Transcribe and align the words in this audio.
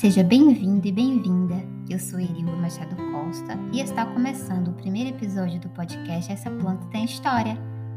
Seja 0.00 0.24
bem-vindo 0.24 0.88
e 0.88 0.92
bem-vinda. 0.92 1.62
Eu 1.86 1.98
sou 1.98 2.18
Erila 2.18 2.56
Machado 2.56 2.96
Costa 3.12 3.52
e 3.70 3.82
está 3.82 4.06
começando 4.06 4.68
o 4.68 4.72
primeiro 4.72 5.10
episódio 5.10 5.60
do 5.60 5.68
podcast 5.68 6.32
Essa 6.32 6.50
Planta 6.50 6.86
Tem 6.86 7.04
História, 7.04 7.54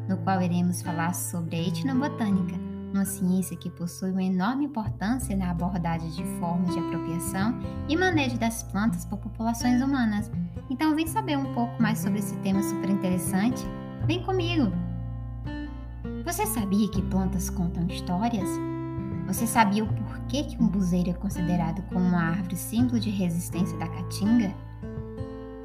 no 0.10 0.18
qual 0.18 0.42
iremos 0.42 0.82
falar 0.82 1.16
sobre 1.16 1.56
a 1.56 1.62
etnobotânica, 1.66 2.60
uma 2.94 3.06
ciência 3.06 3.56
que 3.56 3.70
possui 3.70 4.12
uma 4.12 4.22
enorme 4.22 4.66
importância 4.66 5.34
na 5.34 5.52
abordagem 5.52 6.10
de 6.10 6.26
formas 6.42 6.74
de 6.74 6.80
apropriação 6.82 7.58
e 7.88 7.96
manejo 7.96 8.38
das 8.38 8.64
plantas 8.64 9.06
por 9.06 9.20
populações 9.20 9.82
humanas. 9.82 10.30
Então, 10.70 10.94
vem 10.98 11.08
saber 11.08 11.38
um 11.38 11.54
pouco 11.54 11.82
mais 11.82 12.00
sobre 12.00 12.20
esse 12.20 12.36
tema 12.40 12.62
super 12.64 12.90
interessante? 12.90 13.64
Vem 14.06 14.22
comigo! 14.24 14.74
Você 16.26 16.46
sabia 16.48 16.90
que 16.90 17.02
plantas 17.04 17.50
contam 17.50 17.88
histórias? 17.88 18.73
Você 19.28 19.48
sabia 19.48 19.84
o 19.84 19.88
porquê 19.88 20.44
que 20.44 20.62
um 20.62 20.68
buzeiro 20.68 21.10
é 21.10 21.14
considerado 21.14 21.82
como 21.84 22.00
uma 22.00 22.30
árvore 22.32 22.58
símbolo 22.58 23.00
de 23.00 23.10
resistência 23.10 23.78
da 23.78 23.88
caatinga? 23.88 24.54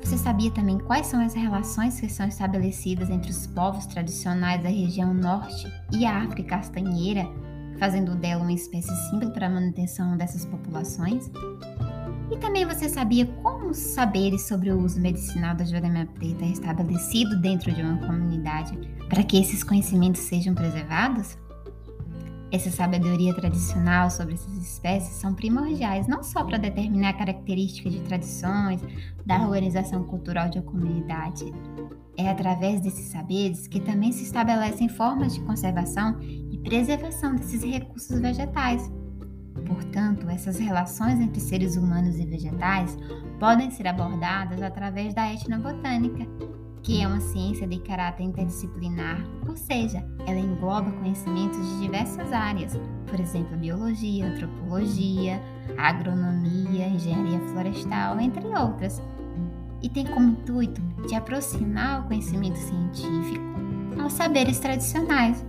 Você 0.03 0.17
sabia 0.17 0.51
também 0.51 0.79
quais 0.79 1.07
são 1.07 1.21
as 1.21 1.35
relações 1.35 2.01
que 2.01 2.09
são 2.09 2.27
estabelecidas 2.27 3.11
entre 3.11 3.31
os 3.31 3.47
povos 3.49 3.85
tradicionais 3.85 4.63
da 4.63 4.69
região 4.69 5.13
norte 5.13 5.71
e 5.93 6.07
a 6.07 6.15
árvore 6.15 6.45
castanheira, 6.45 7.27
fazendo 7.79 8.15
dela 8.15 8.43
uma 8.43 8.53
espécie 8.53 8.95
símbolo 9.11 9.33
para 9.33 9.49
a 9.49 9.51
manutenção 9.51 10.17
dessas 10.17 10.47
populações? 10.47 11.31
E 12.31 12.37
também 12.39 12.65
você 12.65 12.89
sabia 12.89 13.27
como 13.43 13.71
os 13.71 13.77
saberes 13.77 14.47
sobre 14.47 14.71
o 14.71 14.79
uso 14.79 15.01
medicinal 15.01 15.55
da 15.55 15.65
jurema 15.65 16.07
preta 16.07 16.45
é 16.45 16.49
estabelecido 16.49 17.41
dentro 17.41 17.73
de 17.73 17.83
uma 17.83 17.99
comunidade 18.07 18.79
para 19.09 19.23
que 19.23 19.39
esses 19.39 19.65
conhecimentos 19.65 20.23
sejam 20.23 20.55
preservados? 20.55 21.37
Essa 22.51 22.71
sabedoria 22.71 23.35
tradicional 23.35 24.11
sobre 24.11 24.35
essas 24.35 24.57
espécies 24.57 25.17
são 25.17 25.35
primordiais 25.35 26.07
não 26.07 26.23
só 26.23 26.43
para 26.45 26.57
determinar 26.57 27.13
características 27.13 27.93
de 27.93 28.01
tradições 28.01 28.81
da 29.27 29.43
organização 29.43 30.05
cultural 30.05 30.49
de 30.49 30.59
uma 30.59 30.65
comunidade. 30.65 31.45
É 32.17 32.31
através 32.31 32.81
desses 32.81 33.09
saberes 33.09 33.67
que 33.67 33.81
também 33.81 34.13
se 34.13 34.25
estabelecem 34.25 34.89
formas 34.89 35.35
de 35.35 35.41
conservação 35.43 36.19
e 36.23 36.59
preservação 36.59 37.37
desses 37.37 37.63
recursos 37.63 38.19
vegetais. 38.19 38.91
Portanto, 39.67 40.29
essas 40.31 40.59
relações 40.59 41.21
entre 41.21 41.41
seres 41.41 41.77
humanos 41.77 42.19
e 42.19 42.25
vegetais 42.25 42.97
podem 43.39 43.71
ser 43.71 43.87
abordadas 43.87 44.63
através 44.63 45.13
da 45.13 45.33
etnobotânica, 45.33 46.27
que 46.89 47.03
é 47.03 47.07
uma 47.07 47.21
ciência 47.21 47.67
de 47.67 47.79
caráter 47.81 48.23
interdisciplinar, 48.23 49.23
ou 49.47 49.55
seja, 49.55 50.03
ela 50.27 50.39
engloba 50.39 50.91
conhecimentos 50.91 51.59
de 51.59 51.81
diversas 51.83 52.33
áreas, 52.33 52.81
por 53.07 53.21
exemplo, 53.21 53.59
biologia, 53.59 54.25
antropologia, 54.25 55.39
agronomia, 55.77 56.89
engenharia 56.89 57.41
florestal, 57.53 58.19
entre 58.19 58.47
outras, 58.47 59.03
e 59.83 59.91
tem 59.91 60.07
como 60.07 60.31
intuito 60.31 60.81
de 61.07 61.15
aproximar 61.15 62.01
o 62.01 62.09
conhecimento 62.09 62.57
científico 62.57 63.45
aos 64.01 64.15
saberes 64.15 64.59
tradicionais. 64.59 65.45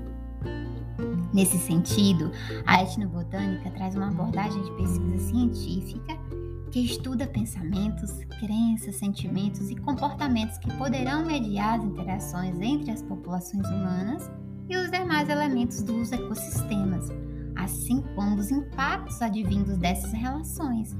Nesse 1.33 1.57
sentido, 1.57 2.33
a 2.65 2.83
etnobotânica 2.83 3.71
traz 3.71 3.95
uma 3.95 4.09
abordagem 4.09 4.61
de 4.61 4.71
pesquisa 4.71 5.17
científica 5.19 6.18
que 6.71 6.85
estuda 6.85 7.27
pensamentos, 7.27 8.11
crenças, 8.39 8.95
sentimentos 8.95 9.69
e 9.69 9.75
comportamentos 9.75 10.57
que 10.57 10.71
poderão 10.77 11.25
mediar 11.25 11.79
as 11.79 11.85
interações 11.85 12.59
entre 12.59 12.91
as 12.91 13.01
populações 13.01 13.67
humanas 13.67 14.29
e 14.69 14.77
os 14.77 14.91
demais 14.91 15.27
elementos 15.29 15.81
dos 15.81 16.11
ecossistemas, 16.11 17.09
assim 17.55 18.03
como 18.15 18.35
os 18.35 18.51
impactos 18.51 19.21
advindos 19.21 19.77
dessas 19.77 20.11
relações. 20.11 20.95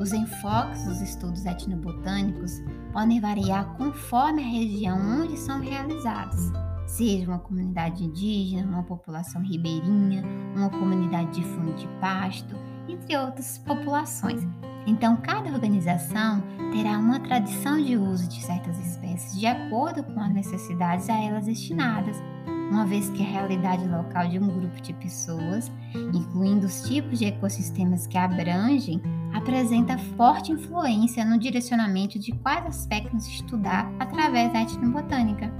Os 0.00 0.12
enfoques 0.12 0.84
dos 0.86 1.00
estudos 1.00 1.44
etnobotânicos 1.44 2.62
podem 2.92 3.20
variar 3.20 3.76
conforme 3.76 4.42
a 4.42 4.46
região 4.46 4.98
onde 4.98 5.38
são 5.38 5.60
realizados, 5.60 6.50
seja 6.86 7.28
uma 7.28 7.38
comunidade 7.38 8.04
indígena, 8.04 8.66
uma 8.66 8.82
população 8.82 9.42
ribeirinha, 9.42 10.24
uma 10.56 10.70
comunidade 10.70 11.32
de 11.32 11.44
fundo 11.44 11.74
de 11.74 11.86
pasto, 12.00 12.56
entre 12.88 13.16
outras 13.16 13.58
populações. 13.58 14.46
Então, 14.86 15.16
cada 15.16 15.50
organização 15.50 16.42
terá 16.72 16.98
uma 16.98 17.20
tradição 17.20 17.82
de 17.82 17.96
uso 17.96 18.28
de 18.28 18.42
certas 18.42 18.78
espécies 18.78 19.38
de 19.38 19.46
acordo 19.46 20.02
com 20.02 20.20
as 20.20 20.32
necessidades 20.32 21.08
a 21.08 21.18
elas 21.18 21.46
destinadas, 21.46 22.22
uma 22.70 22.86
vez 22.86 23.10
que 23.10 23.22
a 23.22 23.26
realidade 23.26 23.86
local 23.86 24.28
de 24.28 24.38
um 24.38 24.46
grupo 24.46 24.80
de 24.80 24.92
pessoas, 24.94 25.70
incluindo 26.14 26.66
os 26.66 26.82
tipos 26.82 27.18
de 27.18 27.26
ecossistemas 27.26 28.06
que 28.06 28.16
abrangem, 28.16 29.02
apresenta 29.34 29.98
forte 30.16 30.52
influência 30.52 31.24
no 31.24 31.38
direcionamento 31.38 32.18
de 32.18 32.32
quais 32.32 32.64
aspectos 32.66 33.26
estudar 33.26 33.90
através 33.98 34.52
da 34.52 34.62
etnobotânica. 34.62 35.52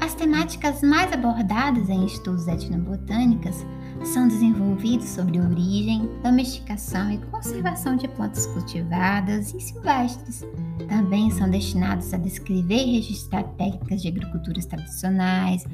As 0.00 0.14
temáticas 0.14 0.82
mais 0.82 1.12
abordadas 1.12 1.88
em 1.90 2.06
estudos 2.06 2.48
etnobotânicas 2.48 3.66
são 4.04 4.28
desenvolvidos 4.28 5.08
sobre 5.08 5.40
origem, 5.40 6.08
domesticação 6.22 7.10
e 7.10 7.18
conservação 7.18 7.96
de 7.96 8.08
plantas 8.08 8.46
cultivadas 8.46 9.52
e 9.54 9.60
silvestres. 9.60 10.46
Também 10.88 11.30
são 11.30 11.50
destinados 11.50 12.12
a 12.14 12.16
descrever 12.18 12.86
e 12.86 12.96
registrar 12.96 13.42
técnicas 13.42 14.02
de 14.02 14.08
agriculturas 14.08 14.66
tradicionais, 14.66 15.64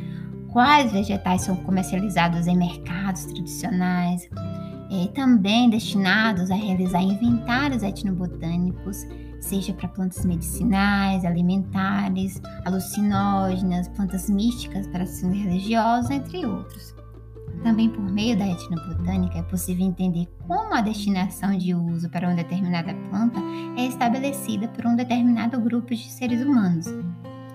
quais 0.48 0.92
vegetais 0.92 1.42
são 1.42 1.56
comercializados 1.56 2.46
em 2.46 2.56
mercados 2.56 3.24
tradicionais, 3.26 4.28
e 4.90 5.08
também 5.08 5.68
destinados 5.68 6.50
a 6.50 6.54
realizar 6.54 7.02
inventários 7.02 7.82
etnobotânicos, 7.82 9.06
seja 9.40 9.72
para 9.72 9.88
plantas 9.88 10.24
medicinais, 10.24 11.24
alimentares, 11.24 12.40
alucinógenas, 12.64 13.88
plantas 13.88 14.30
místicas 14.30 14.86
para 14.86 15.04
fins 15.04 15.34
religiosos, 15.34 16.10
entre 16.10 16.46
outros. 16.46 16.94
Também 17.62 17.88
por 17.88 18.02
meio 18.02 18.36
da 18.36 18.46
etnobotânica 18.46 19.38
é 19.38 19.42
possível 19.42 19.86
entender 19.86 20.28
como 20.46 20.74
a 20.74 20.80
destinação 20.80 21.56
de 21.56 21.74
uso 21.74 22.10
para 22.10 22.28
uma 22.28 22.36
determinada 22.36 22.94
planta 23.08 23.40
é 23.76 23.86
estabelecida 23.86 24.68
por 24.68 24.86
um 24.86 24.96
determinado 24.96 25.60
grupo 25.60 25.94
de 25.94 26.10
seres 26.10 26.42
humanos. 26.42 26.86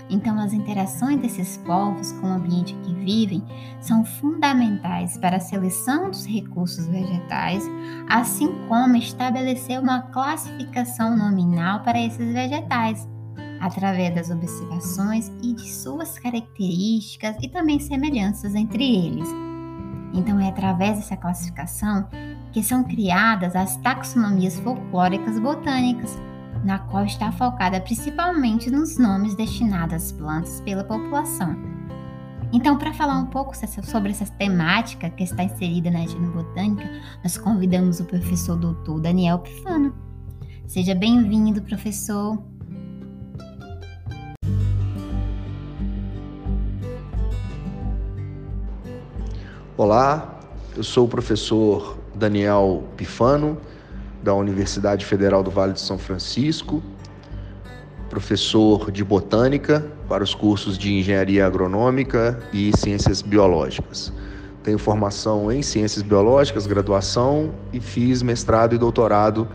Então, 0.09 0.39
as 0.39 0.53
interações 0.53 1.21
desses 1.21 1.57
povos 1.57 2.11
com 2.13 2.27
o 2.27 2.33
ambiente 2.33 2.73
que 2.83 2.93
vivem 2.93 3.43
são 3.79 4.03
fundamentais 4.03 5.17
para 5.17 5.37
a 5.37 5.39
seleção 5.39 6.09
dos 6.09 6.25
recursos 6.25 6.87
vegetais, 6.87 7.63
assim 8.09 8.49
como 8.67 8.95
estabelecer 8.97 9.79
uma 9.79 10.01
classificação 10.01 11.15
nominal 11.15 11.83
para 11.83 12.01
esses 12.01 12.33
vegetais, 12.33 13.07
através 13.61 14.15
das 14.15 14.31
observações 14.31 15.31
e 15.43 15.53
de 15.53 15.69
suas 15.69 16.17
características 16.17 17.35
e 17.41 17.47
também 17.47 17.79
semelhanças 17.79 18.55
entre 18.55 18.83
eles. 18.83 19.48
Então, 20.13 20.39
é 20.39 20.49
através 20.49 20.97
dessa 20.97 21.15
classificação 21.15 22.07
que 22.51 22.63
são 22.63 22.83
criadas 22.83 23.55
as 23.55 23.77
taxonomias 23.77 24.59
folclóricas 24.59 25.39
botânicas, 25.39 26.17
na 26.63 26.79
qual 26.79 27.05
está 27.05 27.31
focada 27.31 27.79
principalmente 27.79 28.69
nos 28.69 28.97
nomes 28.97 29.35
destinados 29.35 29.95
às 29.95 30.11
plantas 30.11 30.61
pela 30.61 30.83
população. 30.83 31.55
Então, 32.51 32.77
para 32.77 32.91
falar 32.91 33.19
um 33.19 33.27
pouco 33.27 33.53
sobre 33.83 34.11
essa 34.11 34.25
temática 34.25 35.09
que 35.09 35.23
está 35.23 35.43
inserida 35.43 35.91
na 35.91 36.03
etnobotânica, 36.03 36.89
nós 37.23 37.37
convidamos 37.37 37.99
o 37.99 38.05
professor 38.05 38.55
doutor 38.57 38.99
Daniel 38.99 39.39
Pifano. 39.39 39.93
Seja 40.65 40.95
bem-vindo, 40.95 41.61
professor. 41.61 42.43
Olá, 49.79 50.37
eu 50.75 50.83
sou 50.83 51.05
o 51.05 51.07
professor 51.07 51.97
Daniel 52.13 52.83
Pifano, 52.97 53.57
da 54.21 54.33
Universidade 54.33 55.05
Federal 55.05 55.41
do 55.41 55.49
Vale 55.49 55.71
de 55.71 55.79
São 55.79 55.97
Francisco, 55.97 56.83
professor 58.09 58.91
de 58.91 59.05
botânica 59.05 59.85
para 60.09 60.21
os 60.21 60.35
cursos 60.35 60.77
de 60.77 60.93
engenharia 60.93 61.45
agronômica 61.45 62.37
e 62.51 62.77
ciências 62.77 63.21
biológicas. 63.21 64.11
Tenho 64.63 64.77
formação 64.77 65.49
em 65.49 65.61
ciências 65.61 66.03
biológicas, 66.03 66.67
graduação 66.67 67.53
e 67.71 67.79
fiz 67.79 68.21
mestrado 68.21 68.75
e 68.75 68.77
doutorado 68.77 69.47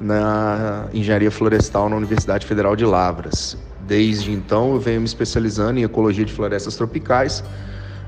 na 0.00 0.86
engenharia 0.94 1.32
florestal 1.32 1.88
na 1.88 1.96
Universidade 1.96 2.46
Federal 2.46 2.76
de 2.76 2.84
Lavras. 2.84 3.58
Desde 3.80 4.30
então, 4.30 4.72
eu 4.74 4.78
venho 4.78 5.00
me 5.00 5.06
especializando 5.06 5.80
em 5.80 5.82
ecologia 5.82 6.24
de 6.24 6.32
florestas 6.32 6.76
tropicais 6.76 7.42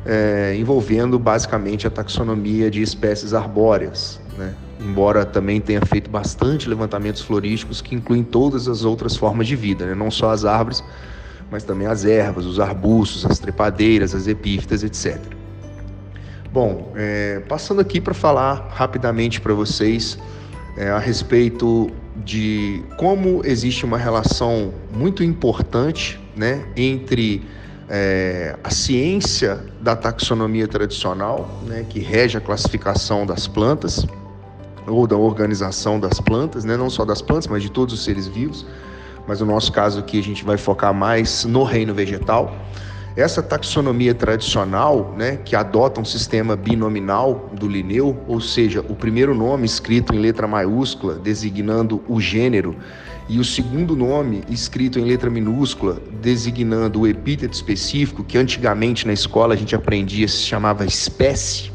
é, 0.06 0.55
envolvendo 0.56 1.19
basicamente 1.19 1.87
a 1.87 1.91
taxonomia 1.91 2.70
de 2.70 2.81
espécies 2.81 3.35
arbóreas, 3.35 4.20
né? 4.38 4.55
embora 4.81 5.25
também 5.25 5.61
tenha 5.61 5.81
feito 5.85 6.08
bastante 6.08 6.69
levantamentos 6.69 7.23
florísticos 7.23 7.81
que 7.81 7.94
incluem 7.94 8.23
todas 8.23 8.69
as 8.69 8.85
outras 8.85 9.17
formas 9.17 9.49
de 9.49 9.56
vida, 9.56 9.85
né? 9.85 9.94
não 9.94 10.11
só 10.11 10.31
as 10.31 10.44
árvores, 10.44 10.85
mas 11.50 11.64
também 11.64 11.88
as 11.88 12.05
ervas, 12.05 12.47
os 12.47 12.61
arbustos, 12.61 13.26
as 13.26 13.38
trepadeiras, 13.41 14.14
as 14.14 14.29
epífitas, 14.29 14.85
etc. 14.85 15.20
Bom, 16.53 16.93
é, 16.94 17.43
passando 17.49 17.81
aqui 17.81 18.00
para 18.00 18.14
falar 18.14 18.69
rapidamente 18.70 19.41
para 19.41 19.53
vocês 19.55 20.19
é, 20.76 20.88
a 20.88 20.99
respeito 20.99 21.91
de 22.25 22.82
como 22.97 23.43
existe 23.44 23.85
uma 23.85 23.99
relação 23.99 24.73
muito 24.93 25.23
importante 25.23 26.19
né, 26.37 26.64
entre 26.76 27.43
é, 27.88 28.56
a 28.62 28.70
ciência 28.70 29.64
da 29.80 29.94
taxonomia 29.94 30.66
tradicional, 30.66 31.48
né, 31.64 31.84
que 31.88 32.00
rege 32.00 32.36
a 32.36 32.40
classificação 32.40 33.24
das 33.24 33.46
plantas, 33.46 34.06
ou 34.86 35.06
da 35.06 35.16
organização 35.16 35.98
das 35.98 36.20
plantas, 36.20 36.64
né, 36.64 36.76
não 36.76 36.90
só 36.90 37.04
das 37.04 37.20
plantas, 37.20 37.46
mas 37.46 37.62
de 37.62 37.70
todos 37.70 37.94
os 37.94 38.04
seres 38.04 38.26
vivos, 38.26 38.66
mas 39.26 39.40
no 39.40 39.46
nosso 39.46 39.72
caso 39.72 39.98
aqui 39.98 40.18
a 40.18 40.22
gente 40.22 40.44
vai 40.44 40.56
focar 40.56 40.94
mais 40.94 41.44
no 41.44 41.64
reino 41.64 41.92
vegetal. 41.92 42.54
Essa 43.16 43.42
taxonomia 43.42 44.14
tradicional, 44.14 45.14
né, 45.16 45.38
que 45.44 45.56
adota 45.56 46.00
um 46.00 46.04
sistema 46.04 46.54
binominal 46.54 47.50
do 47.52 47.66
Linneu, 47.66 48.22
ou 48.28 48.40
seja, 48.40 48.84
o 48.88 48.94
primeiro 48.94 49.34
nome 49.34 49.64
escrito 49.64 50.14
em 50.14 50.18
letra 50.18 50.46
maiúscula 50.46 51.14
designando 51.14 52.02
o 52.06 52.20
gênero 52.20 52.76
e 53.28 53.40
o 53.40 53.44
segundo 53.44 53.96
nome 53.96 54.44
escrito 54.49 54.99
em 54.99 55.05
letra 55.05 55.28
minúscula 55.28 56.00
designando 56.23 57.00
o 57.00 57.06
epíteto 57.08 57.55
específico, 57.55 58.23
que 58.23 58.38
antigamente 58.38 59.06
na 59.06 59.12
escola 59.12 59.55
a 59.55 59.56
gente 59.56 59.75
aprendia 59.75 60.28
se 60.28 60.43
chamava 60.43 60.84
espécie. 60.84 61.73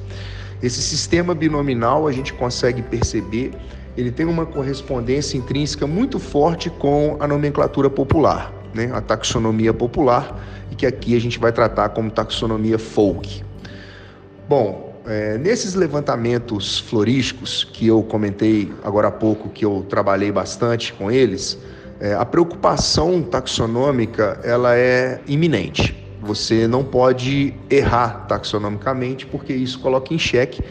Esse 0.64 0.82
sistema 0.82 1.36
binominal 1.36 2.08
a 2.08 2.12
gente 2.12 2.34
consegue 2.34 2.82
perceber, 2.82 3.52
ele 3.98 4.12
tem 4.12 4.26
uma 4.26 4.46
correspondência 4.46 5.38
intrínseca 5.38 5.86
muito 5.86 6.20
forte 6.20 6.70
com 6.70 7.18
a 7.20 7.28
nomenclatura 7.28 7.90
popular, 7.90 8.54
né? 8.74 8.90
a 8.94 9.02
taxonomia 9.02 9.74
popular 9.74 10.40
e 10.72 10.76
que 10.76 10.86
aqui 10.86 11.16
a 11.18 11.20
gente 11.20 11.38
vai 11.38 11.52
tratar 11.52 11.90
como 11.90 12.10
taxonomia 12.10 12.80
folk. 12.80 13.44
Bom, 14.48 14.91
é, 15.06 15.38
nesses 15.38 15.74
levantamentos 15.74 16.80
florísticos 16.80 17.64
que 17.64 17.88
eu 17.88 18.04
comentei 18.04 18.72
agora 18.84 19.08
há 19.08 19.12
pouco, 19.12 19.50
que 19.50 19.66
eu 19.66 19.86
trabalhei 19.90 20.32
bastante 20.32 20.94
com 20.94 21.12
eles, 21.12 21.58
é, 22.00 22.14
a 22.14 22.26
preocupação 22.26 23.22
taxonômica 23.22 24.40
ela 24.44 24.76
é 24.76 25.22
iminente. 25.28 25.98
Você 26.22 26.68
não 26.68 26.84
pode 26.84 27.54
errar 27.70 28.26
taxonomicamente, 28.28 29.26
porque 29.26 29.54
isso 29.54 29.80
coloca 29.80 30.14
em 30.14 30.20
xeque 30.20 30.64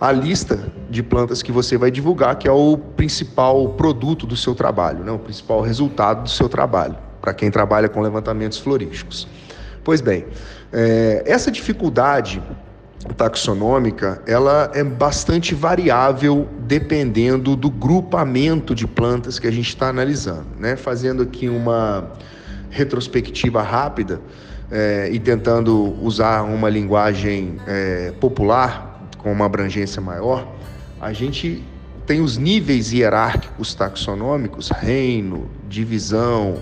a 0.00 0.12
lista 0.12 0.72
de 0.88 1.02
plantas 1.02 1.42
que 1.42 1.50
você 1.50 1.76
vai 1.76 1.90
divulgar, 1.90 2.36
que 2.36 2.46
é 2.46 2.52
o 2.52 2.76
principal 2.76 3.70
produto 3.70 4.26
do 4.26 4.36
seu 4.36 4.54
trabalho, 4.54 5.04
né? 5.04 5.10
o 5.10 5.18
principal 5.18 5.60
resultado 5.60 6.24
do 6.24 6.28
seu 6.28 6.48
trabalho, 6.48 6.96
para 7.20 7.34
quem 7.34 7.50
trabalha 7.50 7.88
com 7.88 8.00
levantamentos 8.00 8.58
florísticos. 8.58 9.26
Pois 9.82 10.00
bem, 10.00 10.26
é, 10.72 11.22
essa 11.26 11.50
dificuldade 11.50 12.42
taxonômica 13.16 14.20
ela 14.26 14.70
é 14.74 14.82
bastante 14.82 15.54
variável 15.54 16.48
dependendo 16.60 17.54
do 17.54 17.70
grupamento 17.70 18.74
de 18.74 18.86
plantas 18.86 19.38
que 19.38 19.46
a 19.46 19.50
gente 19.50 19.68
está 19.68 19.88
analisando. 19.88 20.46
Né? 20.58 20.76
Fazendo 20.76 21.22
aqui 21.22 21.48
uma 21.48 22.12
retrospectiva 22.70 23.62
rápida 23.62 24.20
é, 24.70 25.08
e 25.10 25.18
tentando 25.18 25.96
usar 26.02 26.42
uma 26.42 26.68
linguagem 26.68 27.58
é, 27.66 28.12
popular 28.20 29.08
com 29.18 29.32
uma 29.32 29.46
abrangência 29.46 30.02
maior, 30.02 30.46
a 31.00 31.12
gente 31.12 31.64
tem 32.06 32.20
os 32.20 32.36
níveis 32.36 32.92
hierárquicos 32.92 33.74
taxonômicos, 33.74 34.70
reino, 34.70 35.48
divisão, 35.68 36.56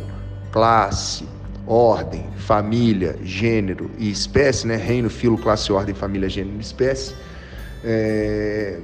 classe, 0.53 1.25
ordem, 1.67 2.25
família, 2.37 3.17
gênero 3.23 3.91
e 3.99 4.11
espécie, 4.11 4.67
né? 4.67 4.77
reino, 4.77 5.11
filo, 5.11 5.37
classe, 5.37 5.73
ordem, 5.73 5.95
família, 5.95 6.29
gênero 6.29 6.57
e 6.57 6.61
espécie, 6.61 7.15
é, 7.85 8.79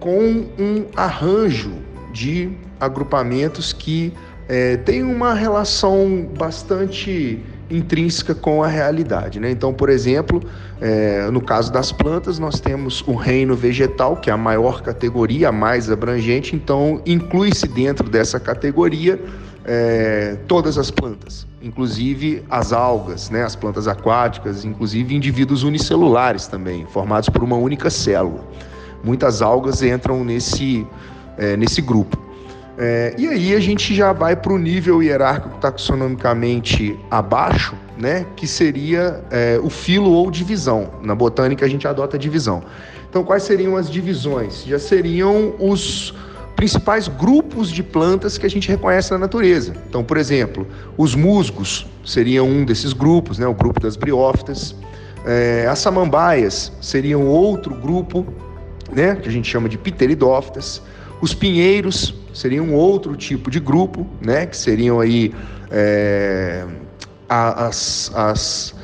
com 0.00 0.46
um 0.58 0.86
arranjo 0.96 1.72
de 2.12 2.50
agrupamentos 2.80 3.72
que 3.72 4.12
é, 4.48 4.76
tem 4.76 5.02
uma 5.02 5.34
relação 5.34 6.28
bastante 6.36 7.42
intrínseca 7.70 8.34
com 8.34 8.62
a 8.62 8.66
realidade. 8.66 9.40
Né? 9.40 9.50
Então, 9.50 9.72
por 9.72 9.88
exemplo, 9.88 10.42
é, 10.80 11.30
no 11.30 11.40
caso 11.40 11.72
das 11.72 11.90
plantas, 11.90 12.38
nós 12.38 12.60
temos 12.60 13.02
o 13.06 13.14
reino 13.14 13.54
vegetal, 13.54 14.16
que 14.16 14.30
é 14.30 14.32
a 14.32 14.36
maior 14.36 14.82
categoria, 14.82 15.48
a 15.48 15.52
mais 15.52 15.90
abrangente, 15.90 16.54
então 16.54 17.00
inclui-se 17.06 17.66
dentro 17.68 18.08
dessa 18.08 18.38
categoria 18.38 19.18
é, 19.64 20.36
todas 20.46 20.76
as 20.76 20.90
plantas, 20.90 21.46
inclusive 21.64 22.44
as 22.50 22.72
algas, 22.72 23.30
né, 23.30 23.42
as 23.42 23.56
plantas 23.56 23.88
aquáticas, 23.88 24.64
inclusive 24.64 25.14
indivíduos 25.14 25.62
unicelulares 25.62 26.46
também, 26.46 26.86
formados 26.86 27.30
por 27.30 27.42
uma 27.42 27.56
única 27.56 27.88
célula. 27.88 28.44
Muitas 29.02 29.40
algas 29.40 29.82
entram 29.82 30.22
nesse, 30.22 30.86
é, 31.38 31.56
nesse 31.56 31.80
grupo. 31.80 32.22
É, 32.76 33.14
e 33.16 33.26
aí 33.28 33.54
a 33.54 33.60
gente 33.60 33.94
já 33.94 34.12
vai 34.12 34.36
para 34.36 34.52
o 34.52 34.58
nível 34.58 35.02
hierárquico 35.02 35.58
taxonomicamente 35.58 36.98
abaixo, 37.10 37.74
né, 37.96 38.26
que 38.36 38.46
seria 38.46 39.24
é, 39.30 39.58
o 39.62 39.70
filo 39.70 40.10
ou 40.10 40.30
divisão. 40.30 40.90
Na 41.02 41.14
botânica 41.14 41.64
a 41.64 41.68
gente 41.68 41.88
adota 41.88 42.18
divisão. 42.18 42.62
Então, 43.08 43.22
quais 43.22 43.44
seriam 43.44 43.76
as 43.76 43.88
divisões? 43.88 44.64
Já 44.66 44.78
seriam 44.78 45.54
os 45.60 46.12
principais 46.56 47.08
grupos 47.08 47.70
de 47.70 47.82
plantas 47.82 48.38
que 48.38 48.46
a 48.46 48.50
gente 48.50 48.68
reconhece 48.68 49.10
na 49.10 49.18
natureza. 49.18 49.74
Então, 49.88 50.04
por 50.04 50.16
exemplo, 50.16 50.66
os 50.96 51.14
musgos 51.14 51.86
seriam 52.04 52.48
um 52.48 52.64
desses 52.64 52.92
grupos, 52.92 53.38
né, 53.38 53.46
o 53.46 53.54
grupo 53.54 53.80
das 53.80 53.96
briófitas. 53.96 54.74
É, 55.26 55.66
as 55.68 55.78
samambaias 55.78 56.72
seriam 56.80 57.26
outro 57.26 57.74
grupo, 57.74 58.26
né, 58.92 59.16
que 59.16 59.28
a 59.28 59.32
gente 59.32 59.48
chama 59.48 59.68
de 59.68 59.78
pteridófitas. 59.78 60.82
Os 61.20 61.34
pinheiros 61.34 62.14
seriam 62.32 62.72
outro 62.74 63.16
tipo 63.16 63.50
de 63.50 63.58
grupo, 63.58 64.06
né, 64.20 64.46
que 64.46 64.56
seriam 64.56 65.00
aí 65.00 65.32
é, 65.70 66.64
as, 67.28 68.12
as 68.14 68.74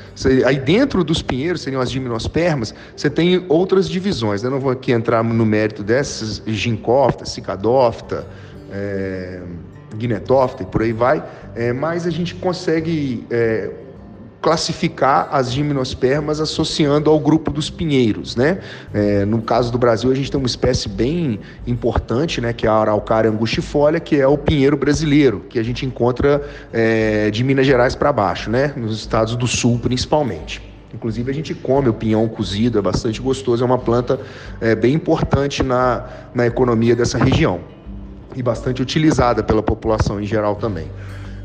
Aí 0.45 0.59
dentro 0.59 1.03
dos 1.03 1.23
pinheiros, 1.23 1.63
seriam 1.63 1.81
as 1.81 1.91
gimnospermas, 1.91 2.75
você 2.97 3.09
tem 3.09 3.45
outras 3.49 3.89
divisões. 3.89 4.43
Né? 4.43 4.51
Não 4.51 4.61
vou 4.61 4.71
aqui 4.71 4.93
entrar 4.93 5.23
no 5.23 5.47
mérito 5.47 5.83
dessas, 5.83 6.43
gincófita, 6.47 7.25
cicadófita, 7.25 8.27
é, 8.71 9.41
guinetófita 9.97 10.63
e 10.63 10.67
por 10.67 10.83
aí 10.83 10.93
vai, 10.93 11.23
é, 11.55 11.73
mas 11.73 12.07
a 12.07 12.11
gente 12.11 12.35
consegue 12.37 13.27
é, 13.31 13.71
classificar 14.41 15.29
as 15.31 15.53
gimnospermas 15.53 16.41
associando 16.41 17.11
ao 17.11 17.21
grupo 17.21 17.51
dos 17.51 17.69
pinheiros, 17.69 18.37
né? 18.37 18.61
É, 18.93 19.25
no 19.25 19.43
caso 19.43 19.71
do 19.71 19.79
Brasil, 19.79 20.11
a 20.11 20.15
gente 20.15 20.31
tem 20.31 20.39
uma 20.39 20.47
espécie 20.47 20.89
bem 20.89 21.41
importante, 21.67 22.41
né, 22.41 22.53
que 22.53 22.67
é 22.67 22.71
a 22.71 22.75
Araucária 22.75 23.31
angustifolia, 23.31 24.01
que 24.01 24.17
é 24.17 24.27
o 24.27 24.39
pinheiro 24.39 24.77
brasileiro, 24.77 25.45
que 25.49 25.59
a 25.59 25.63
gente 25.63 25.85
encontra 25.85 26.43
é, 26.73 27.31
de 27.31 27.45
Minas 27.45 27.67
Gerais 27.67 27.95
para 27.95 28.13
baixo, 28.13 28.51
né? 28.51 28.73
Nos 28.77 28.99
estados 28.99 29.37
do 29.37 29.47
sul, 29.47 29.79
principalmente. 29.79 30.71
Inclusive 30.93 31.31
a 31.31 31.35
gente 31.35 31.55
come 31.55 31.89
o 31.89 31.95
pinhão 31.95 32.27
cozido, 32.27 32.79
é 32.79 32.83
bastante 32.83 33.21
gostoso, 33.21 33.63
é 33.63 33.67
uma 33.67 33.79
planta 33.79 34.19
é, 34.61 34.75
bem 34.75 34.95
importante 34.95 35.63
na, 35.63 36.05
na 36.35 36.47
economia 36.47 36.97
dessa 36.97 37.17
região 37.19 37.61
e 38.35 38.43
bastante 38.43 38.83
utilizada 38.83 39.43
pela 39.43 39.63
população 39.63 40.21
em 40.21 40.27
geral 40.27 40.57
também. 40.57 40.89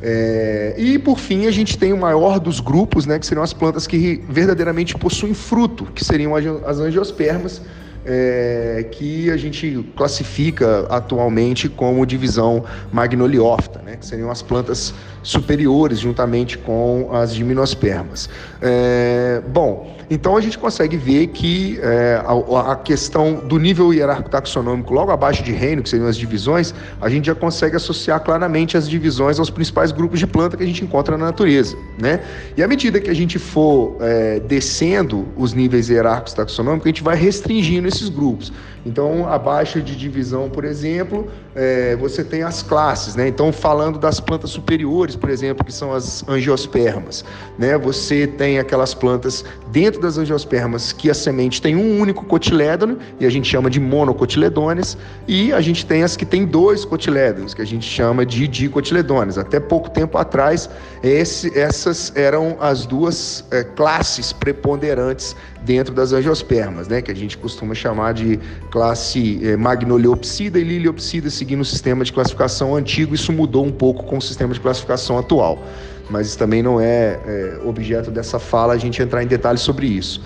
É, 0.08 0.76
e 0.78 1.00
por 1.00 1.18
fim, 1.18 1.48
a 1.48 1.52
gente 1.52 1.80
tem 1.80 1.92
o 1.92 1.98
maior 1.98 2.40
dos 2.40 2.60
grupos, 2.60 3.08
né, 3.08 3.18
que 3.18 3.26
seriam 3.26 3.44
as 3.44 3.54
plantas 3.54 3.88
que 3.88 4.24
verdadeiramente 4.30 4.96
possuem 4.96 5.34
fruto, 5.34 5.86
que 5.86 6.06
seriam 6.06 6.36
as 6.36 6.78
angiospermas, 6.78 7.60
é, 8.06 8.86
que 8.92 9.32
a 9.32 9.38
gente 9.38 9.84
classifica 9.96 10.86
atualmente 10.92 11.68
como 11.68 12.06
divisão 12.06 12.64
magnoliófita, 12.92 13.82
né, 13.82 13.96
que 13.96 14.06
seriam 14.06 14.30
as 14.30 14.44
plantas 14.44 14.94
superiores 15.24 15.98
juntamente 15.98 16.56
com 16.60 17.10
as 17.12 17.34
gimnospermas. 17.34 18.30
É, 18.62 19.42
bom, 19.48 19.95
então 20.10 20.38
a 20.38 20.42
gente 20.42 20.58
consegue 20.58 20.98
ver 20.98 21.28
que 21.28 21.80
é, 21.82 22.22
a, 22.26 22.72
a, 22.72 22.76
questão 22.76 23.36
do 23.36 23.58
nível 23.58 23.94
hierárquico 23.94 24.30
taxonômico 24.30 24.94
logo 24.94 25.12
abaixo 25.12 25.44
de 25.44 25.52
reino, 25.52 25.82
que 25.82 25.90
seriam 25.90 26.08
as 26.08 26.18
divisões, 26.18 26.74
a 27.02 27.10
gente 27.10 27.26
já 27.26 27.36
consegue 27.36 27.76
associar 27.76 28.20
claramente 28.20 28.78
as 28.78 28.88
divisões 28.88 29.40
aos 29.40 29.50
principais 29.50 29.92
grupos 29.92 30.20
de 30.20 30.28
planta 30.28 30.56
que 30.58 30.64
a 30.64 30.66
gente 30.66 30.84
encontra 30.84 31.18
na 31.18 31.26
natureza. 31.26 31.76
Né? 31.98 32.22
E 32.56 32.64
à 32.64 32.68
medida 32.68 33.00
que 33.00 33.10
a 33.10 33.14
gente 33.14 33.40
for 33.40 33.98
é, 34.00 34.40
descendo 34.40 35.28
os 35.36 35.54
níveis 35.54 35.90
hierárquicos 35.90 36.34
taxonômicos, 36.34 36.86
a 36.86 36.90
gente 36.90 37.04
vai 37.04 37.16
restringindo 37.16 37.88
esses 37.88 38.10
grupos. 38.10 38.54
Então, 38.86 39.28
abaixo 39.28 39.82
de 39.82 39.96
divisão, 39.96 40.50
por 40.50 40.64
exemplo, 40.64 41.28
é, 41.56 41.96
você 41.96 42.24
tem 42.24 42.44
as 42.44 42.62
classes, 42.62 43.16
né? 43.16 43.28
Então, 43.28 43.52
falando 43.52 43.98
das 43.98 44.20
plantas 44.20 44.50
superiores, 44.50 45.16
por 45.16 45.30
exemplo, 45.30 45.66
que 45.66 45.72
são 45.72 45.94
as 45.94 46.28
angiospermas, 46.28 47.24
né? 47.58 47.78
Você 47.78 48.28
tem 48.28 48.60
aquelas 48.60 48.94
plantas 48.94 49.46
dentro 49.72 50.02
das 50.02 50.18
angiospermas 50.18 50.92
que 50.92 51.10
a 51.10 51.14
semente 51.14 51.62
tem 51.62 51.76
um 51.76 52.00
único 52.00 52.26
cotilédono, 52.26 52.98
e 53.20 53.26
a 53.26 53.30
gente 53.30 53.48
chama 53.48 53.70
de 53.70 53.80
monocotiledones, 53.80 54.98
e 55.28 55.54
a 55.54 55.62
gente 55.62 55.86
tem 55.86 56.04
as 56.04 56.18
que 56.18 56.26
tem 56.26 56.46
dois 56.46 56.84
cotilédonos, 56.84 57.54
que 57.54 57.62
a 57.62 57.66
gente 57.66 57.86
chama 57.86 58.26
de 58.26 58.48
dicotiledones. 58.48 59.38
Até 59.38 59.60
pouco 59.60 59.90
tempo 59.90 60.18
atrás, 60.18 60.70
esse, 61.02 61.58
essas 61.58 62.12
eram 62.16 62.58
as 62.60 62.86
duas 62.86 63.46
é, 63.52 63.64
classes 63.64 64.34
preponderantes 64.34 65.36
dentro 65.66 65.94
das 65.94 66.14
angiospermas, 66.14 66.88
né, 66.88 67.02
que 67.02 67.12
a 67.12 67.16
gente 67.16 67.38
costuma 67.38 67.74
chamar 67.74 68.14
de 68.14 68.40
classe 68.72 69.40
é, 69.44 69.58
Magnoliopsida 69.58 70.60
e 70.60 70.64
Liliopsida, 70.64 71.30
seguindo 71.30 71.62
o 71.62 71.66
sistema 71.66 72.06
de 72.06 72.14
classificação 72.14 72.76
antigo. 72.76 73.14
Isso 73.16 73.34
mudou 73.34 73.66
um 73.66 73.72
pouco 73.72 74.06
com 74.06 74.18
o 74.18 74.22
sistema 74.22 74.54
de 74.54 74.60
classificação 74.60 75.18
atual 75.18 75.62
mas 76.10 76.36
também 76.36 76.62
não 76.62 76.80
é, 76.80 77.20
é, 77.26 77.60
objeto 77.66 78.12
dessa 78.12 78.38
fala 78.40 78.74
a 78.74 78.78
gente 78.78 79.02
entrar 79.02 79.24
em 79.24 79.28
detalhes 79.28 79.62
sobre 79.62 79.88
isso. 79.88 80.22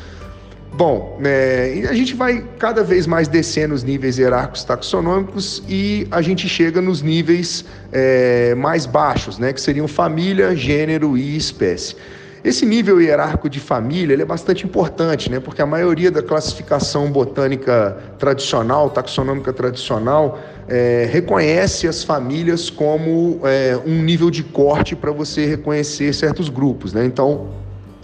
Bom, 0.73 1.19
é, 1.25 1.85
a 1.89 1.93
gente 1.93 2.13
vai 2.15 2.43
cada 2.57 2.83
vez 2.83 3.07
mais 3.07 3.27
descendo 3.27 3.73
os 3.73 3.83
níveis 3.83 4.17
hierárquicos 4.17 4.63
taxonômicos 4.63 5.63
e 5.67 6.07
a 6.11 6.21
gente 6.21 6.47
chega 6.47 6.79
nos 6.79 7.01
níveis 7.01 7.65
é, 7.91 8.53
mais 8.55 8.85
baixos, 8.85 9.37
né, 9.37 9.51
que 9.51 9.59
seriam 9.59 9.87
família, 9.87 10.55
gênero 10.55 11.17
e 11.17 11.35
espécie. 11.35 11.95
Esse 12.43 12.65
nível 12.65 13.01
hierárquico 13.01 13.49
de 13.49 13.59
família 13.59 14.13
é 14.13 14.25
bastante 14.25 14.65
importante, 14.65 15.29
né? 15.29 15.41
porque 15.41 15.61
a 15.61 15.65
maioria 15.65 16.09
da 16.09 16.23
classificação 16.23 17.11
botânica 17.11 17.97
tradicional, 18.17 18.89
taxonômica 18.89 19.51
tradicional, 19.51 20.39
é, 20.67 21.07
reconhece 21.11 21.85
as 21.87 22.01
famílias 22.01 22.69
como 22.69 23.41
é, 23.43 23.77
um 23.85 24.01
nível 24.01 24.31
de 24.31 24.43
corte 24.43 24.95
para 24.95 25.11
você 25.11 25.45
reconhecer 25.45 26.13
certos 26.13 26.47
grupos. 26.47 26.93
Né? 26.93 27.05
Então, 27.05 27.49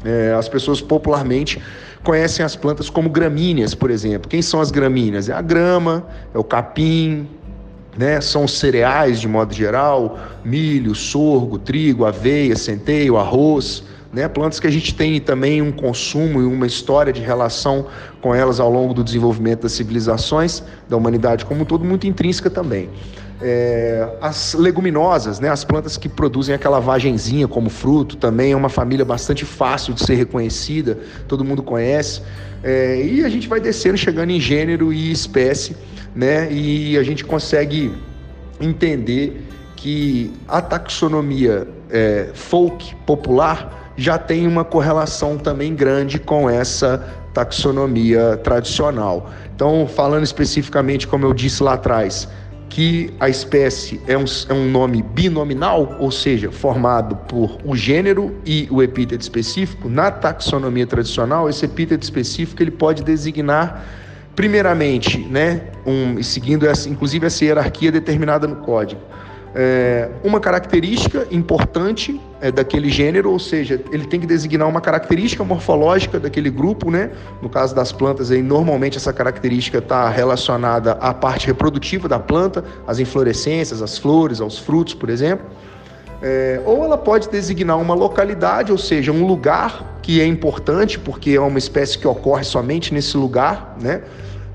é, 0.04 0.34
as 0.38 0.50
pessoas 0.50 0.82
popularmente 0.82 1.62
conhecem 2.04 2.46
as 2.46 2.58
plantas 2.58 2.89
como 2.89 3.10
gramíneas, 3.10 3.74
por 3.74 3.89
exemplo. 3.89 4.30
Quem 4.30 4.42
são 4.42 4.60
as 4.60 4.70
gramíneas? 4.70 5.30
É 5.30 5.34
a 5.34 5.42
grama, 5.42 6.06
é 6.34 6.38
o 6.38 6.44
capim, 6.44 7.27
né? 7.98 8.22
São 8.22 8.48
cereais 8.48 9.20
de 9.20 9.27
modo 9.27 9.54
geral, 9.54 10.20
milho, 10.44 10.94
sorgo, 10.94 11.58
trigo, 11.58 12.06
aveia, 12.06 12.56
centeio, 12.56 13.18
arroz 13.18 13.84
né? 14.16 14.30
Plantas 14.30 14.62
que 14.62 14.66
a 14.66 14.72
gente 14.72 14.96
tem 14.96 15.20
também 15.20 15.62
um 15.62 15.74
consumo 15.74 16.42
e 16.42 16.46
uma 16.46 16.66
história 16.66 17.12
de 17.12 17.22
relação 17.22 17.88
com 18.22 18.34
elas 18.34 18.62
ao 18.62 18.72
longo 18.72 18.94
do 18.94 19.04
desenvolvimento 19.04 19.64
das 19.64 19.74
civilizações, 19.74 20.64
da 20.88 20.96
humanidade 20.96 21.44
como 21.44 21.64
um 21.64 21.66
todo, 21.66 21.84
muito 21.84 22.08
intrínseca 22.08 22.50
também. 22.50 22.90
É, 23.42 24.08
as 24.22 24.54
leguminosas, 24.54 25.42
né, 25.42 25.50
as 25.50 25.66
plantas 25.66 25.98
que 25.98 26.08
produzem 26.08 26.56
aquela 26.56 26.80
vagenzinha 26.80 27.46
como 27.46 27.70
fruto, 27.70 28.16
também 28.16 28.54
é 28.54 28.56
uma 28.56 28.70
família 28.70 29.04
bastante 29.04 29.44
fácil 29.44 29.94
de 29.94 30.06
ser 30.06 30.16
reconhecida, 30.16 30.98
todo 31.28 31.44
mundo 31.44 31.62
conhece. 31.62 32.22
É, 32.64 33.06
e 33.06 33.26
a 33.26 33.28
gente 33.28 33.50
vai 33.50 33.60
descendo, 33.60 33.98
chegando 33.98 34.30
em 34.30 34.40
gênero 34.40 34.94
e 34.94 35.12
espécie, 35.12 35.76
né, 36.16 36.50
e 36.50 36.98
a 36.98 37.04
gente 37.04 37.26
consegue 37.26 37.92
entender 38.62 39.46
que 39.76 40.32
a 40.48 40.62
taxonomia 40.62 41.68
é, 41.89 42.30
folk 42.34 42.96
popular 43.06 43.94
já 43.98 44.18
tem 44.18 44.46
uma 44.48 44.63
correlação 44.63 45.38
também 45.38 45.74
grande 45.74 46.20
com 46.20 46.50
essa 46.50 47.06
taxonomia 47.34 48.38
tradicional. 48.38 49.30
Então, 49.56 49.88
falando 49.88 50.24
especificamente, 50.24 51.08
como 51.08 51.25
eu 51.25 51.34
disse 51.34 51.63
lá 51.63 51.74
atrás, 51.74 52.27
que 52.70 53.13
a 53.20 53.30
espécie 53.30 54.01
é 54.08 54.18
um, 54.18 54.25
é 54.50 54.54
um 54.54 54.70
nome 54.70 55.01
binominal, 55.01 55.96
ou 56.00 56.12
seja, 56.12 56.51
formado 56.51 57.15
por 57.27 57.58
o 57.63 57.75
gênero 57.75 58.36
e 58.46 58.68
o 58.70 58.84
epíteto 58.84 59.22
específico, 59.22 59.88
na 59.88 60.12
taxonomia 60.12 60.86
tradicional, 60.86 61.48
esse 61.48 61.63
epíteto 61.63 62.04
específico 62.04 62.62
ele 62.62 62.72
pode 62.72 63.04
designar 63.04 63.86
primeiramente, 64.36 65.20
né, 65.20 65.62
um, 65.86 66.22
seguindo 66.22 66.68
essa, 66.68 66.89
inclusive 66.89 67.25
essa 67.25 67.46
hierarquia 67.46 67.92
determinada 67.92 68.46
no 68.46 68.58
código, 68.58 69.01
é, 69.58 70.10
uma 70.22 70.42
característica 70.42 71.26
importante 71.32 72.20
é, 72.42 72.52
daquele 72.52 72.90
gênero, 72.90 73.32
ou 73.32 73.40
seja, 73.40 73.82
ele 73.90 74.06
tem 74.06 74.20
que 74.20 74.28
designar 74.28 74.68
uma 74.68 74.82
característica 74.82 75.46
morfológica 75.46 76.20
daquele 76.20 76.50
grupo, 76.50 76.92
né? 76.92 77.12
No 77.42 77.48
caso 77.48 77.74
das 77.74 77.94
plantas, 77.94 78.32
aí, 78.32 78.42
normalmente 78.42 78.98
essa 78.98 79.14
característica 79.14 79.78
está 79.78 80.10
relacionada 80.10 80.92
à 80.94 81.14
parte 81.14 81.48
reprodutiva 81.48 82.10
da 82.10 82.20
planta, 82.20 82.66
às 82.86 83.00
inflorescências, 83.00 83.82
às 83.82 83.98
flores, 83.98 84.42
aos 84.42 84.60
frutos, 84.60 84.94
por 84.94 85.10
exemplo. 85.10 85.46
É, 86.22 86.62
ou 86.66 86.84
ela 86.84 86.98
pode 86.98 87.30
designar 87.30 87.80
uma 87.80 87.94
localidade, 87.94 88.74
ou 88.74 88.78
seja, 88.78 89.14
um 89.14 89.26
lugar 89.26 90.00
que 90.02 90.20
é 90.20 90.26
importante 90.26 91.00
porque 91.00 91.32
é 91.32 91.40
uma 91.40 91.58
espécie 91.58 91.98
que 91.98 92.08
ocorre 92.08 92.44
somente 92.44 92.94
nesse 92.94 93.16
lugar, 93.16 93.78
né? 93.82 94.02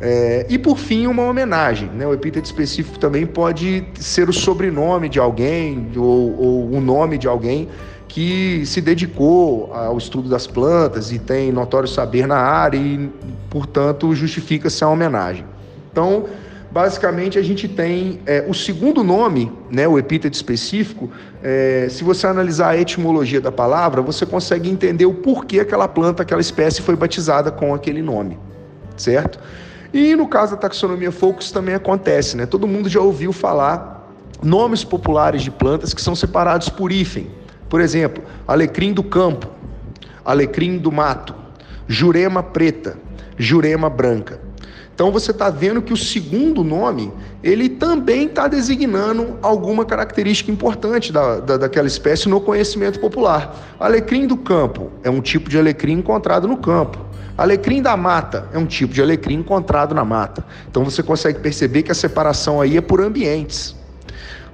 É, 0.01 0.47
e 0.49 0.59
por 0.59 0.79
fim, 0.79 1.07
uma 1.07 1.25
homenagem. 1.25 1.89
Né? 1.91 2.07
O 2.07 2.15
epíteto 2.15 2.47
específico 2.47 2.99
também 2.99 3.27
pode 3.27 3.85
ser 3.97 4.29
o 4.29 4.33
sobrenome 4.33 5.09
de 5.09 5.19
alguém 5.19 5.91
ou, 5.97 6.41
ou 6.41 6.73
o 6.73 6.81
nome 6.81 7.19
de 7.19 7.29
alguém 7.29 7.69
que 8.09 8.65
se 8.67 8.81
dedicou 8.81 9.73
ao 9.73 9.97
estudo 9.97 10.29
das 10.29 10.47
plantas 10.47 11.13
e 11.13 11.19
tem 11.19 11.53
notório 11.53 11.89
saber 11.89 12.27
na 12.27 12.39
área 12.39 12.77
e, 12.77 13.09
portanto, 13.49 14.13
justifica-se 14.15 14.83
a 14.83 14.89
homenagem. 14.89 15.45
Então, 15.93 16.25
basicamente, 16.73 17.39
a 17.39 17.43
gente 17.43 17.69
tem 17.69 18.21
é, 18.27 18.45
o 18.49 18.55
segundo 18.55 19.05
nome, 19.05 19.53
né, 19.71 19.87
o 19.87 19.97
epíteto 19.97 20.35
específico. 20.35 21.09
É, 21.41 21.87
se 21.89 22.03
você 22.03 22.27
analisar 22.27 22.71
a 22.71 22.77
etimologia 22.77 23.41
da 23.41 23.53
palavra, 23.53 24.03
você 24.03 24.27
consegue 24.27 24.69
entender 24.69 25.07
o 25.07 25.15
porquê 25.15 25.61
aquela 25.61 25.87
planta, 25.87 26.23
aquela 26.23 26.41
espécie 26.41 26.83
foi 26.83 26.97
batizada 26.97 27.53
com 27.53 27.73
aquele 27.73 28.03
nome, 28.03 28.37
certo? 28.97 29.39
E 29.93 30.15
no 30.15 30.29
caso 30.29 30.53
da 30.53 30.59
taxonomia 30.59 31.11
Focus 31.11 31.51
também 31.51 31.75
acontece, 31.75 32.37
né? 32.37 32.47
Todo 32.47 32.67
mundo 32.67 32.89
já 32.89 33.01
ouviu 33.01 33.33
falar 33.33 34.09
nomes 34.43 34.85
populares 34.85 35.43
de 35.43 35.51
plantas 35.51 35.93
que 35.93 36.01
são 36.01 36.15
separados 36.15 36.69
por 36.69 36.93
hífen. 36.93 37.31
Por 37.69 37.81
exemplo, 37.81 38.23
alecrim 38.47 38.93
do 38.93 39.03
campo, 39.03 39.49
alecrim 40.25 40.79
do 40.79 40.91
mato, 40.91 41.35
jurema 41.87 42.43
preta, 42.43 42.97
jurema 43.37 43.91
branca. 43.91 44.41
Então 44.95 45.11
você 45.11 45.31
está 45.31 45.49
vendo 45.49 45.81
que 45.81 45.95
o 45.95 45.97
segundo 45.97 46.63
nome 46.63 47.11
ele 47.43 47.71
também 47.71 48.27
está 48.27 48.47
designando 48.47 49.39
alguma 49.41 49.85
característica 49.85 50.51
importante 50.51 51.11
da, 51.11 51.41
da, 51.41 51.57
daquela 51.57 51.89
espécie 51.89 52.29
no 52.29 52.39
conhecimento 52.39 53.01
popular. 53.01 53.57
Alecrim 53.81 54.27
do 54.27 54.37
campo 54.37 54.91
é 55.03 55.09
um 55.09 55.23
tipo 55.23 55.49
de 55.49 55.59
alecrim 55.59 55.95
encontrado 55.95 56.47
no 56.47 56.59
campo. 56.59 56.99
Alecrim 57.41 57.81
da 57.81 57.97
mata 57.97 58.47
é 58.53 58.59
um 58.59 58.67
tipo 58.67 58.93
de 58.93 59.01
alecrim 59.01 59.37
encontrado 59.37 59.95
na 59.95 60.05
mata. 60.05 60.45
Então 60.71 60.85
você 60.85 61.03
consegue 61.03 61.39
perceber 61.39 61.83
que 61.83 61.91
a 61.91 61.95
separação 61.95 62.61
aí 62.61 62.77
é 62.77 62.83
por 62.83 63.01
ambientes. 63.01 63.75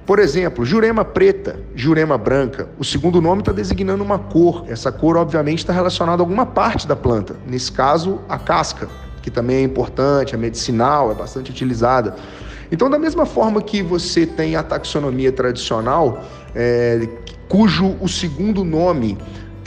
Por 0.05 0.19
exemplo, 0.19 0.63
jurema 0.63 1.03
preta, 1.03 1.59
jurema 1.75 2.17
branca. 2.17 2.69
O 2.79 2.85
segundo 2.85 3.21
nome 3.21 3.41
está 3.41 3.51
designando 3.51 4.01
uma 4.01 4.17
cor. 4.17 4.63
Essa 4.69 4.89
cor, 4.89 5.17
obviamente, 5.17 5.59
está 5.59 5.73
relacionada 5.73 6.21
a 6.21 6.23
alguma 6.23 6.45
parte 6.45 6.87
da 6.87 6.95
planta. 6.95 7.35
Nesse 7.45 7.73
caso, 7.73 8.21
a 8.29 8.37
casca, 8.39 8.87
que 9.21 9.29
também 9.29 9.57
é 9.57 9.61
importante, 9.63 10.33
é 10.33 10.37
medicinal, 10.37 11.11
é 11.11 11.13
bastante 11.13 11.51
utilizada. 11.51 12.15
Então, 12.71 12.89
da 12.89 12.97
mesma 12.97 13.25
forma 13.25 13.61
que 13.61 13.83
você 13.83 14.25
tem 14.25 14.55
a 14.55 14.63
taxonomia 14.63 15.33
tradicional, 15.33 16.23
é, 16.55 17.05
cujo 17.49 17.97
o 17.99 18.07
segundo 18.07 18.63
nome 18.63 19.17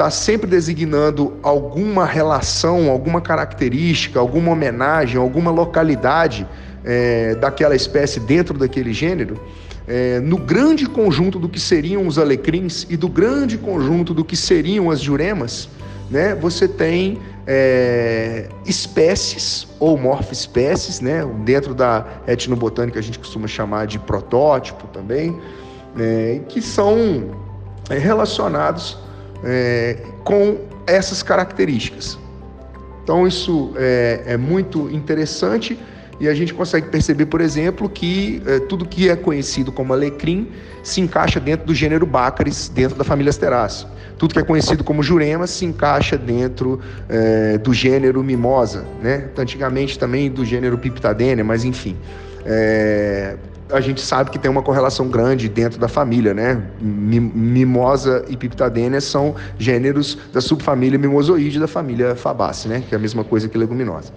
está 0.00 0.10
sempre 0.10 0.48
designando 0.48 1.34
alguma 1.42 2.06
relação, 2.06 2.88
alguma 2.88 3.20
característica, 3.20 4.18
alguma 4.18 4.52
homenagem, 4.52 5.20
alguma 5.20 5.50
localidade 5.50 6.46
é, 6.82 7.34
daquela 7.34 7.76
espécie 7.76 8.18
dentro 8.18 8.56
daquele 8.56 8.94
gênero, 8.94 9.38
é, 9.86 10.18
no 10.20 10.38
grande 10.38 10.86
conjunto 10.86 11.38
do 11.38 11.50
que 11.50 11.60
seriam 11.60 12.06
os 12.06 12.18
alecrins 12.18 12.86
e 12.88 12.96
do 12.96 13.10
grande 13.10 13.58
conjunto 13.58 14.14
do 14.14 14.24
que 14.24 14.36
seriam 14.36 14.90
as 14.90 15.00
juremas, 15.00 15.68
né, 16.10 16.34
você 16.34 16.66
tem 16.66 17.18
é, 17.46 18.48
espécies 18.64 19.68
ou 19.78 19.98
morfoespécies, 19.98 21.02
né, 21.02 21.28
dentro 21.44 21.74
da 21.74 22.06
etnobotânica 22.26 22.98
a 22.98 23.02
gente 23.02 23.18
costuma 23.18 23.46
chamar 23.46 23.86
de 23.86 23.98
protótipo 23.98 24.86
também, 24.86 25.38
né, 25.94 26.40
que 26.48 26.62
são 26.62 27.36
é, 27.90 27.98
relacionados 27.98 29.09
é, 29.44 29.96
com 30.24 30.58
essas 30.86 31.22
características. 31.22 32.18
Então, 33.02 33.26
isso 33.26 33.72
é, 33.76 34.22
é, 34.26 34.36
muito 34.36 34.90
interessante 34.90 35.78
e 36.20 36.28
a 36.28 36.34
gente 36.34 36.52
consegue 36.52 36.88
perceber, 36.88 37.26
por 37.26 37.40
exemplo, 37.40 37.88
que 37.88 38.42
é, 38.46 38.60
tudo 38.60 38.84
que 38.84 39.08
é 39.08 39.16
conhecido 39.16 39.72
como 39.72 39.92
alecrim 39.92 40.48
se 40.82 41.00
encaixa 41.00 41.40
dentro 41.40 41.66
do 41.66 41.74
gênero 41.74 42.04
Baccharis, 42.06 42.68
dentro 42.68 42.96
da 42.96 43.04
família 43.04 43.30
Asteraceae. 43.30 43.90
Tudo 44.18 44.34
que 44.34 44.38
é 44.38 44.42
conhecido 44.42 44.84
como 44.84 45.02
jurema 45.02 45.46
se 45.46 45.64
encaixa 45.64 46.18
dentro 46.18 46.78
é, 47.08 47.56
do 47.56 47.72
gênero 47.72 48.22
Mimosa, 48.22 48.84
né? 49.02 49.28
Antigamente 49.36 49.98
também 49.98 50.30
do 50.30 50.44
gênero 50.44 50.76
Piptadenia, 50.76 51.42
mas 51.42 51.64
enfim. 51.64 51.96
A 53.72 53.80
gente 53.80 54.00
sabe 54.00 54.30
que 54.30 54.38
tem 54.38 54.50
uma 54.50 54.62
correlação 54.62 55.08
grande 55.08 55.48
dentro 55.48 55.78
da 55.78 55.88
família, 55.88 56.34
né? 56.34 56.62
Mimosa 56.80 58.24
e 58.28 58.36
Piptadenia 58.36 59.00
são 59.00 59.34
gêneros 59.58 60.18
da 60.32 60.40
subfamília 60.40 60.98
Mimosoide 60.98 61.58
da 61.58 61.68
família 61.68 62.14
Fabaceae, 62.14 62.72
né? 62.72 62.82
Que 62.88 62.94
é 62.94 62.98
a 62.98 63.00
mesma 63.00 63.24
coisa 63.24 63.48
que 63.48 63.56
leguminosa. 63.56 64.12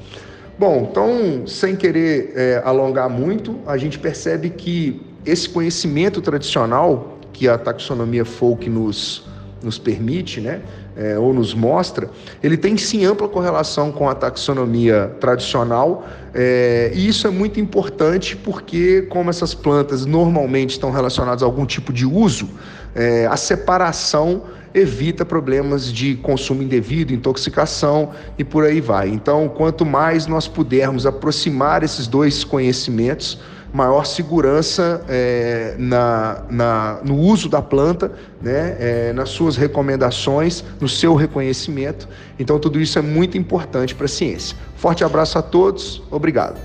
Bom, 0.57 0.87
então, 0.89 1.47
sem 1.47 1.75
querer 1.75 2.31
é, 2.35 2.61
alongar 2.63 3.09
muito, 3.09 3.59
a 3.65 3.75
gente 3.75 3.97
percebe 3.97 4.49
que 4.49 5.01
esse 5.25 5.49
conhecimento 5.49 6.21
tradicional 6.21 7.17
que 7.31 7.47
a 7.47 7.57
taxonomia 7.57 8.23
folk 8.23 8.69
nos, 8.69 9.25
nos 9.63 9.79
permite, 9.79 10.41
né, 10.41 10.61
é, 10.95 11.17
ou 11.17 11.33
nos 11.33 11.53
mostra, 11.53 12.09
ele 12.41 12.57
tem 12.57 12.77
sim 12.77 13.05
ampla 13.05 13.27
correlação 13.27 13.91
com 13.91 14.09
a 14.09 14.13
taxonomia 14.15 15.15
tradicional, 15.19 16.05
é, 16.33 16.91
e 16.93 17.07
isso 17.07 17.25
é 17.25 17.29
muito 17.29 17.59
importante 17.59 18.35
porque, 18.35 19.03
como 19.03 19.29
essas 19.29 19.53
plantas 19.53 20.05
normalmente 20.05 20.71
estão 20.71 20.91
relacionadas 20.91 21.41
a 21.41 21.45
algum 21.45 21.65
tipo 21.65 21.93
de 21.93 22.05
uso, 22.05 22.49
é, 22.95 23.25
a 23.25 23.37
separação 23.37 24.43
evita 24.73 25.23
problemas 25.23 25.91
de 25.91 26.15
consumo 26.15 26.63
indevido, 26.63 27.13
intoxicação 27.13 28.11
e 28.37 28.43
por 28.43 28.65
aí 28.65 28.81
vai. 28.81 29.09
Então, 29.09 29.47
quanto 29.47 29.85
mais 29.85 30.25
nós 30.25 30.47
pudermos 30.47 31.05
aproximar 31.05 31.83
esses 31.83 32.07
dois 32.07 32.43
conhecimentos, 32.43 33.39
maior 33.73 34.05
segurança 34.05 35.03
é, 35.09 35.75
na, 35.79 36.43
na, 36.49 36.99
no 37.03 37.17
uso 37.17 37.49
da 37.49 37.61
planta, 37.61 38.11
né, 38.39 38.77
é, 38.79 39.13
nas 39.13 39.29
suas 39.29 39.57
recomendações, 39.57 40.63
no 40.79 40.87
seu 40.87 41.15
reconhecimento. 41.15 42.07
Então, 42.37 42.59
tudo 42.59 42.79
isso 42.79 42.99
é 42.99 43.01
muito 43.01 43.35
importante 43.35 43.95
para 43.95 44.05
a 44.05 44.09
ciência. 44.09 44.55
Forte 44.75 45.03
abraço 45.03 45.39
a 45.39 45.41
todos, 45.41 46.03
obrigado. 46.11 46.59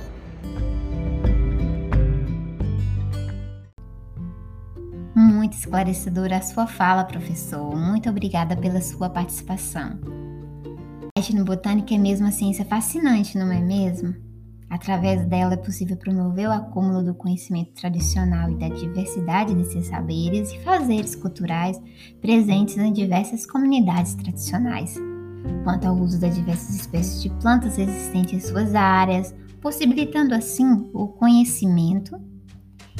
Muito 5.16 5.54
esclarecedora 5.54 6.36
a 6.36 6.42
sua 6.42 6.66
fala, 6.66 7.04
professor. 7.04 7.74
Muito 7.74 8.10
obrigada 8.10 8.54
pela 8.54 8.82
sua 8.82 9.08
participação. 9.08 9.98
A 11.16 11.20
etnobotânica 11.20 11.94
é 11.94 11.98
mesmo 11.98 12.26
uma 12.26 12.32
ciência 12.32 12.64
fascinante, 12.66 13.36
não 13.38 13.50
é 13.50 13.60
mesmo? 13.60 14.27
Através 14.70 15.24
dela 15.26 15.54
é 15.54 15.56
possível 15.56 15.96
promover 15.96 16.48
o 16.48 16.52
acúmulo 16.52 17.02
do 17.02 17.14
conhecimento 17.14 17.72
tradicional 17.72 18.50
e 18.50 18.56
da 18.56 18.68
diversidade 18.68 19.54
desses 19.54 19.86
saberes 19.86 20.52
e 20.52 20.58
fazeres 20.58 21.14
culturais 21.14 21.80
presentes 22.20 22.76
em 22.76 22.92
diversas 22.92 23.46
comunidades 23.46 24.14
tradicionais. 24.14 24.96
Quanto 25.64 25.86
ao 25.86 25.96
uso 25.96 26.20
das 26.20 26.34
diversas 26.34 26.76
espécies 26.76 27.22
de 27.22 27.30
plantas 27.40 27.78
existentes 27.78 28.34
em 28.34 28.40
suas 28.46 28.74
áreas, 28.74 29.34
possibilitando 29.60 30.34
assim 30.34 30.90
o 30.92 31.08
conhecimento 31.08 32.20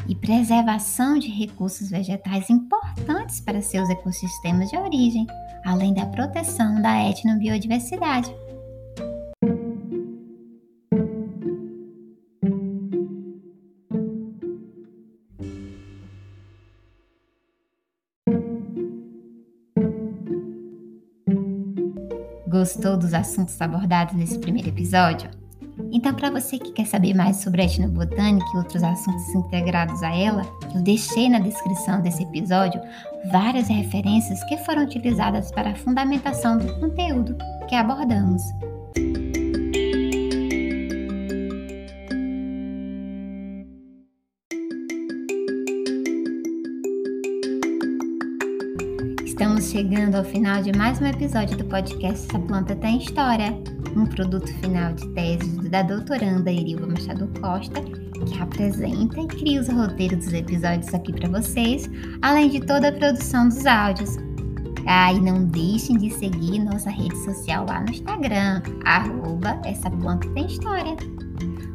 e 0.08 0.14
preservação 0.14 1.18
de 1.18 1.28
recursos 1.28 1.90
vegetais 1.90 2.48
importantes 2.48 3.40
para 3.40 3.60
seus 3.60 3.90
ecossistemas 3.90 4.70
de 4.70 4.76
origem, 4.78 5.26
além 5.66 5.92
da 5.92 6.06
proteção 6.06 6.80
da 6.80 7.10
etnobiodiversidade. 7.10 8.34
Gostou 22.48 22.96
dos 22.96 23.12
assuntos 23.12 23.60
abordados 23.60 24.14
nesse 24.14 24.38
primeiro 24.38 24.70
episódio? 24.70 25.30
Então, 25.92 26.14
para 26.14 26.30
você 26.30 26.58
que 26.58 26.72
quer 26.72 26.86
saber 26.86 27.14
mais 27.14 27.36
sobre 27.36 27.60
a 27.60 27.66
etnobotânica 27.66 28.46
e 28.54 28.56
outros 28.56 28.82
assuntos 28.82 29.28
integrados 29.34 30.02
a 30.02 30.16
ela, 30.16 30.42
eu 30.74 30.82
deixei 30.82 31.28
na 31.28 31.40
descrição 31.40 32.00
desse 32.00 32.22
episódio 32.22 32.80
várias 33.30 33.68
referências 33.68 34.42
que 34.44 34.56
foram 34.58 34.84
utilizadas 34.84 35.52
para 35.52 35.70
a 35.70 35.76
fundamentação 35.76 36.56
do 36.56 36.72
conteúdo 36.80 37.36
que 37.68 37.74
abordamos. 37.74 38.42
Chegando 49.78 50.16
ao 50.16 50.24
final 50.24 50.60
de 50.60 50.76
mais 50.76 51.00
um 51.00 51.06
episódio 51.06 51.56
do 51.56 51.64
podcast 51.66 52.26
Essa 52.26 52.38
Planta 52.40 52.74
Tem 52.74 52.98
História, 52.98 53.56
um 53.96 54.06
produto 54.06 54.48
final 54.54 54.92
de 54.92 55.06
tese 55.10 55.68
da 55.68 55.82
doutoranda 55.82 56.50
Irilva 56.50 56.88
Machado 56.88 57.30
Costa, 57.40 57.80
que 57.80 58.42
apresenta 58.42 59.20
e 59.20 59.26
cria 59.28 59.60
os 59.60 59.68
roteiros 59.68 60.24
dos 60.24 60.32
episódios 60.32 60.92
aqui 60.92 61.12
para 61.12 61.28
vocês, 61.28 61.88
além 62.22 62.50
de 62.50 62.58
toda 62.58 62.88
a 62.88 62.92
produção 62.92 63.48
dos 63.48 63.64
áudios. 63.66 64.16
Ah, 64.84 65.12
e 65.12 65.20
não 65.20 65.44
deixem 65.44 65.96
de 65.96 66.10
seguir 66.10 66.58
nossa 66.58 66.90
rede 66.90 67.16
social 67.18 67.64
lá 67.64 67.80
no 67.80 67.90
Instagram, 67.90 68.60
arroba 68.84 69.60
Essa 69.64 69.88
Planta 69.88 70.28
Tem 70.30 70.46
História. 70.46 70.96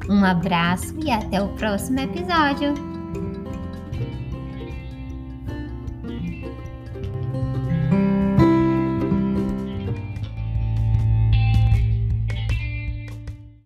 Um 0.10 0.26
abraço 0.26 0.94
e 1.02 1.10
até 1.10 1.42
o 1.42 1.48
próximo 1.54 2.02
episódio! 2.02 2.92